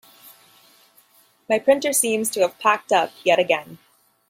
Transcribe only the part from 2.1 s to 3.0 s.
to have packed